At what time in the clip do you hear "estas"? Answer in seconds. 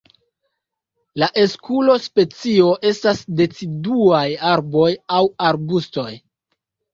2.93-3.21